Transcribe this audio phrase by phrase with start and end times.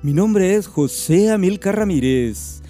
[0.00, 2.62] Mi nombre es José Amilcar Ramírez,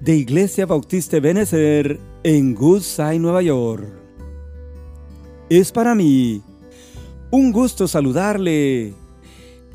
[0.00, 3.86] de Iglesia Bautista Benecer en Goodside, Nueva York.
[5.50, 6.40] Es para mí
[7.30, 8.94] un gusto saludarle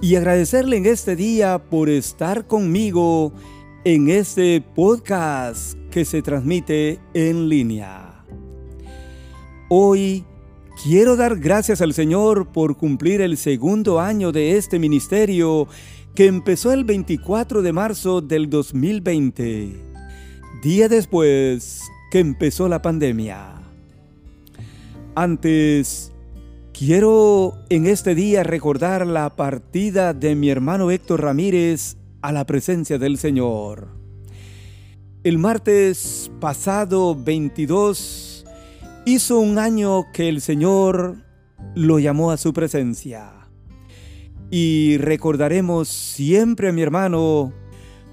[0.02, 3.32] y agradecerle en este día por estar conmigo
[3.84, 8.26] en este podcast que se transmite en línea.
[9.70, 10.26] Hoy
[10.84, 15.68] quiero dar gracias al Señor por cumplir el segundo año de este ministerio
[16.16, 19.84] que empezó el 24 de marzo del 2020,
[20.64, 23.56] día después que empezó la pandemia.
[25.14, 26.14] Antes,
[26.72, 32.98] quiero en este día recordar la partida de mi hermano Héctor Ramírez a la presencia
[32.98, 33.90] del Señor.
[35.26, 38.46] El martes pasado 22
[39.06, 41.18] hizo un año que el Señor
[41.76, 43.45] lo llamó a su presencia
[44.52, 47.52] y recordaremos siempre a mi hermano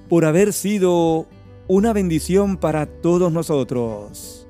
[0.09, 1.27] por haber sido
[1.69, 4.47] una bendición para todos nosotros.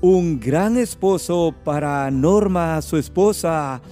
[0.00, 3.82] Un gran esposo para Norma, su esposa,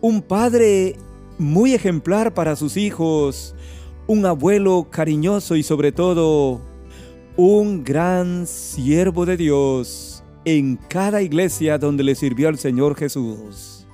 [0.00, 0.96] un padre
[1.38, 3.54] muy ejemplar para sus hijos,
[4.06, 6.60] un abuelo cariñoso y sobre todo
[7.36, 13.86] un gran siervo de Dios en cada iglesia donde le sirvió al Señor Jesús.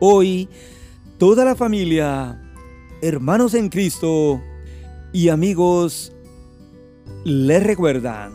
[0.00, 0.48] Hoy
[1.18, 2.40] toda la familia,
[3.02, 4.40] hermanos en Cristo
[5.12, 6.12] y amigos
[7.24, 8.32] le recuerdan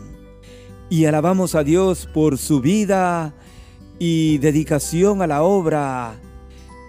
[0.90, 3.34] y alabamos a Dios por su vida
[3.98, 6.20] y dedicación a la obra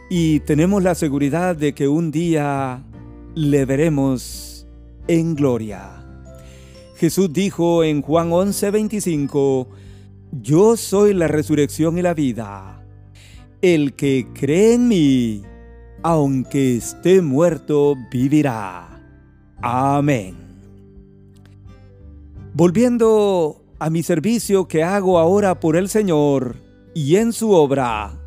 [0.10, 2.84] y tenemos la seguridad de que un día
[3.34, 4.68] le veremos
[5.08, 6.06] en gloria.
[6.98, 9.68] Jesús dijo en Juan 11:25,
[10.42, 12.86] Yo soy la resurrección y la vida.
[13.62, 15.42] El que cree en mí,
[16.08, 19.02] aunque esté muerto, vivirá.
[19.60, 20.36] Amén.
[22.54, 26.58] Volviendo a mi servicio que hago ahora por el Señor
[26.94, 28.22] y en su obra.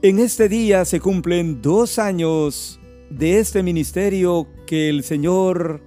[0.00, 5.82] En este día se cumplen dos años de este ministerio que el Señor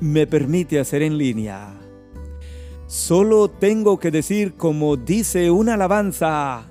[0.00, 1.76] me permite hacer en línea.
[2.86, 6.70] Solo tengo que decir como dice una alabanza,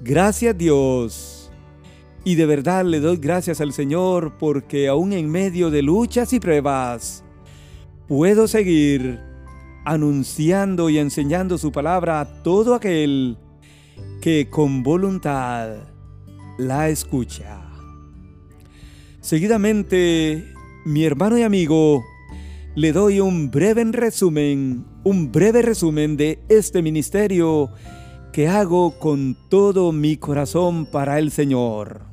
[0.00, 1.39] gracias Dios
[2.24, 6.40] y de verdad le doy gracias al Señor porque aún en medio de luchas y
[6.40, 7.24] pruebas,
[8.08, 9.20] puedo seguir
[9.84, 13.38] anunciando y enseñando su palabra a todo aquel
[14.20, 15.76] que con voluntad
[16.58, 17.62] la escucha.
[19.20, 20.52] Seguidamente,
[20.84, 22.04] mi hermano y amigo,
[22.74, 27.70] le doy un breve resumen, un breve resumen de este ministerio
[28.32, 32.09] que hago con todo mi corazón para el Señor.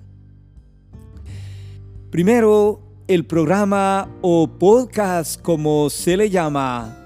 [2.18, 6.98] Primero, el programa o podcast como se le llama,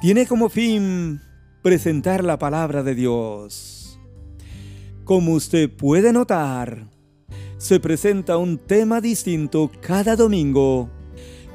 [0.00, 1.20] tiene como fin
[1.60, 4.00] presentar la palabra de Dios.
[5.04, 6.88] Como usted puede notar,
[7.58, 10.88] se presenta un tema distinto cada domingo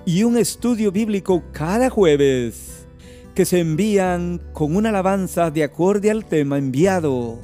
[0.06, 2.86] y un estudio bíblico cada jueves
[3.34, 7.40] que se envían con una alabanza de acorde al tema enviado.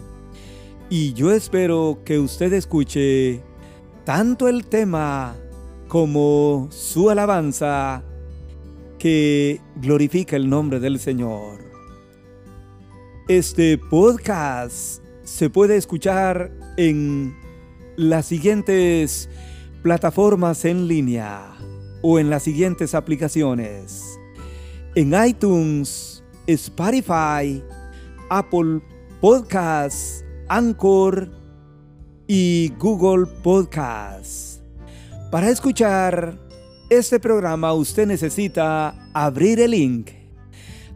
[0.91, 3.41] Y yo espero que usted escuche
[4.03, 5.35] tanto el tema
[5.87, 8.03] como su alabanza
[8.99, 11.59] que glorifica el nombre del Señor.
[13.27, 17.35] Este podcast se puede escuchar en
[17.95, 19.29] las siguientes
[19.81, 21.53] plataformas en línea
[22.01, 24.19] o en las siguientes aplicaciones.
[24.95, 27.63] En iTunes, Spotify,
[28.29, 28.81] Apple
[29.21, 31.42] Podcasts, Anchor,
[32.27, 34.61] y Google Podcast.
[35.31, 36.37] Para escuchar
[36.89, 40.11] este programa usted necesita abrir el link.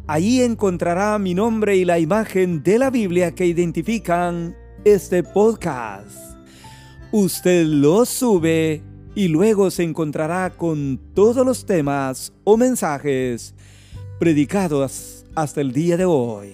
[0.05, 6.37] Allí encontrará mi nombre y la imagen de la Biblia que identifican este podcast.
[7.11, 8.81] Usted lo sube
[9.15, 13.53] y luego se encontrará con todos los temas o mensajes
[14.19, 16.53] predicados hasta el día de hoy.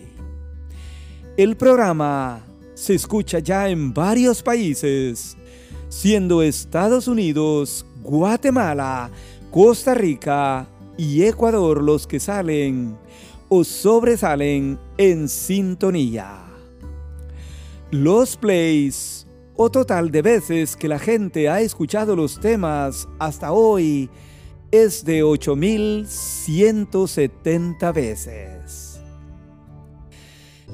[1.37, 2.43] El programa
[2.73, 5.37] se escucha ya en varios países,
[5.89, 9.11] siendo Estados Unidos, Guatemala,
[9.51, 10.67] Costa Rica
[10.97, 12.97] y Ecuador los que salen
[13.49, 16.39] o sobresalen en sintonía.
[17.91, 24.09] Los plays o total de veces que la gente ha escuchado los temas hasta hoy
[24.71, 28.92] es de 8170 veces.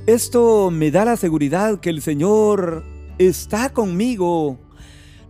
[0.08, 2.84] Esto me da la seguridad que el Señor
[3.20, 4.58] está conmigo,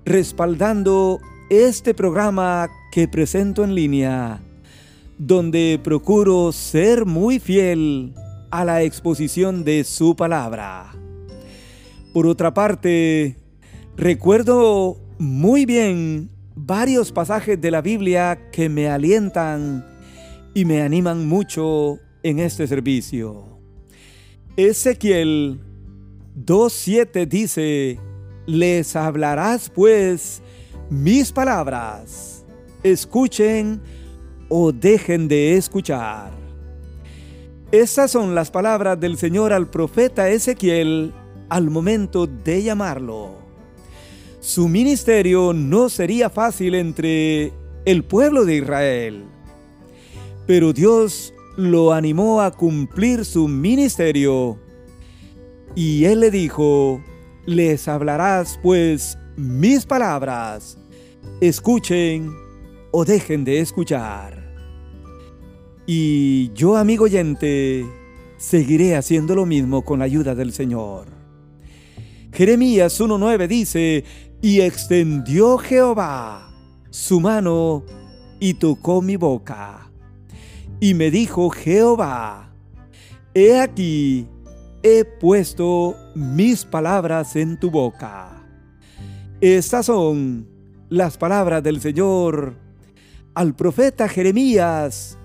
[0.06, 1.20] respaldando
[1.50, 4.42] este programa que presento en línea,
[5.18, 8.14] donde procuro ser muy fiel
[8.52, 10.94] a la exposición de su palabra.
[12.14, 13.36] Por otra parte,
[13.98, 19.86] recuerdo muy bien varios pasajes de la Biblia que me alientan
[20.54, 23.59] y me animan mucho en este servicio.
[24.60, 25.58] Ezequiel
[26.36, 27.98] 2.7 dice,
[28.46, 30.42] les hablarás pues
[30.90, 32.44] mis palabras,
[32.84, 33.80] escuchen
[34.50, 36.32] o dejen de escuchar.
[37.72, 41.14] Estas son las palabras del Señor al profeta Ezequiel
[41.48, 43.36] al momento de llamarlo.
[44.42, 47.54] Su ministerio no sería fácil entre
[47.86, 49.24] el pueblo de Israel,
[50.46, 54.60] pero Dios lo animó a cumplir su ministerio
[55.76, 57.02] y él le dijo,
[57.46, 60.78] les hablarás pues mis palabras,
[61.42, 62.32] escuchen
[62.92, 64.40] o dejen de escuchar.
[65.86, 67.86] Y yo, amigo oyente,
[68.38, 71.08] seguiré haciendo lo mismo con la ayuda del Señor.
[72.32, 74.04] Jeremías 1.9 dice,
[74.42, 76.52] y extendió Jehová
[76.90, 77.84] su mano
[78.40, 79.89] y tocó mi boca.
[80.80, 82.54] Y me dijo Jehová,
[83.34, 84.28] he aquí,
[84.82, 88.42] he puesto mis palabras en tu boca.
[89.42, 90.48] Estas son
[90.90, 92.56] las palabras del Señor
[93.34, 95.18] al profeta Jeremías,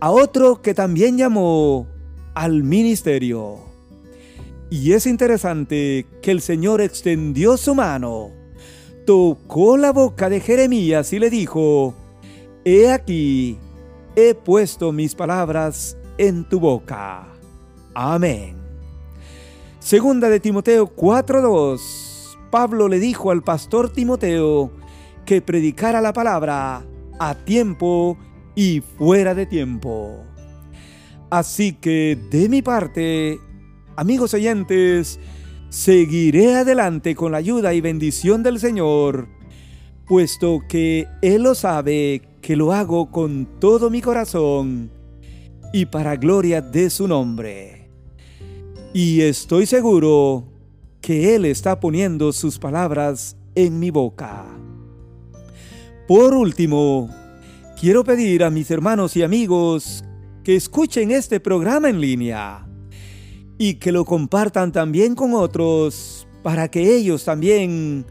[0.00, 1.86] a otro que también llamó
[2.34, 3.58] al ministerio.
[4.70, 8.30] Y es interesante que el Señor extendió su mano,
[9.06, 11.94] tocó la boca de Jeremías y le dijo,
[12.64, 13.58] He aquí,
[14.18, 17.24] he puesto mis palabras en tu boca.
[17.94, 18.56] Amén.
[19.78, 22.36] Segunda de Timoteo 4:2.
[22.50, 24.72] Pablo le dijo al pastor Timoteo
[25.24, 26.84] que predicara la palabra
[27.20, 28.18] a tiempo
[28.56, 30.24] y fuera de tiempo.
[31.30, 33.38] Así que de mi parte,
[33.94, 35.20] amigos oyentes,
[35.68, 39.28] seguiré adelante con la ayuda y bendición del Señor,
[40.06, 44.90] puesto que Él lo sabe que lo hago con todo mi corazón
[45.72, 47.90] y para gloria de su nombre.
[48.94, 50.44] Y estoy seguro
[51.00, 54.46] que Él está poniendo sus palabras en mi boca.
[56.06, 57.10] Por último,
[57.78, 60.04] quiero pedir a mis hermanos y amigos
[60.42, 62.66] que escuchen este programa en línea
[63.58, 68.06] y que lo compartan también con otros para que ellos también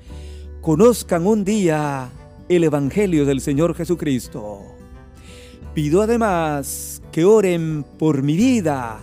[0.61, 2.11] conozcan un día
[2.49, 4.61] el Evangelio del Señor Jesucristo.
[5.73, 8.99] Pido además que oren por mi vida,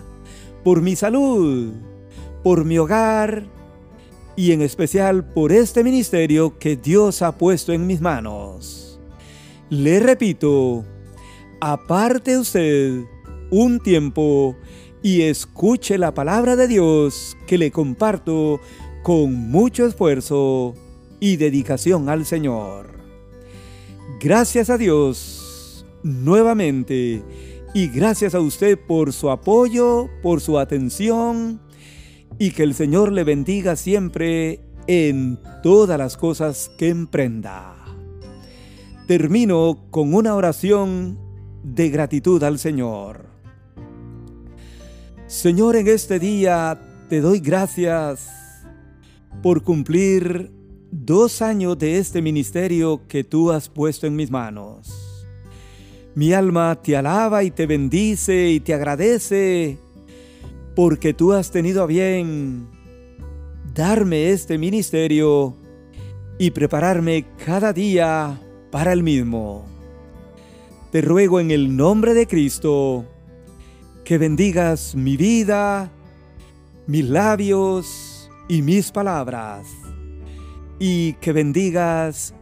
[0.63, 1.73] por mi salud,
[2.43, 3.45] por mi hogar
[4.35, 8.99] y en especial por este ministerio que Dios ha puesto en mis manos.
[9.69, 10.83] Le repito,
[11.61, 13.03] aparte usted
[13.51, 14.55] un tiempo
[15.01, 18.59] y escuche la palabra de Dios que le comparto
[19.03, 20.73] con mucho esfuerzo
[21.19, 22.94] y dedicación al Señor.
[24.19, 27.23] Gracias a Dios nuevamente
[27.73, 31.59] y gracias a usted por su apoyo, por su atención
[32.39, 37.75] y que el Señor le bendiga siempre en todas las cosas que emprenda.
[39.07, 41.19] Termino con una oración
[41.63, 43.25] de gratitud al Señor.
[45.27, 48.29] Señor, en este día te doy gracias
[49.41, 50.54] por cumplir
[51.03, 55.25] dos años de este ministerio que tú has puesto en mis manos.
[56.15, 59.77] Mi alma te alaba y te bendice y te agradece
[60.73, 62.69] porque tú has tenido a bien
[63.73, 65.53] darme este ministerio
[66.39, 68.39] y prepararme cada día
[68.71, 69.65] para el mismo.
[70.91, 73.05] Te ruego en el nombre de Cristo
[74.05, 75.91] que bendigas mi vida,
[76.87, 79.65] mis labios y mis palabras,
[80.79, 82.33] y que bendigas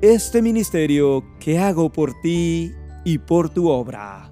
[0.00, 2.72] este ministerio que hago por ti
[3.04, 4.30] y por tu obra.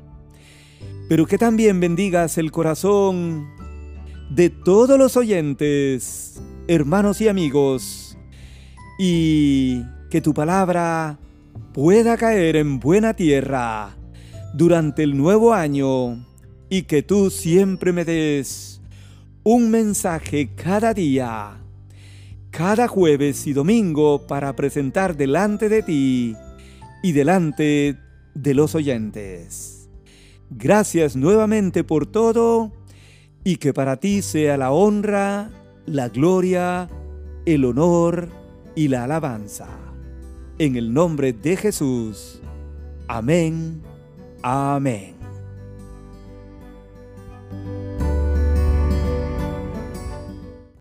[1.08, 3.48] Pero que también bendigas el corazón
[4.30, 8.16] de todos los oyentes, hermanos y amigos,
[8.98, 11.18] y que tu palabra
[11.72, 13.96] pueda caer en buena tierra
[14.54, 16.26] durante el nuevo año
[16.68, 18.80] y que tú siempre me des
[19.42, 21.59] un mensaje cada día,
[22.50, 26.36] cada jueves y domingo para presentar delante de ti
[27.02, 27.96] y delante
[28.34, 29.88] de los oyentes.
[30.50, 32.72] Gracias nuevamente por todo
[33.44, 35.50] y que para ti sea la honra,
[35.86, 36.88] la gloria,
[37.46, 38.28] el honor
[38.74, 39.68] y la alabanza.
[40.58, 42.40] En el nombre de Jesús.
[43.08, 43.80] Amén.
[44.42, 45.14] Amén.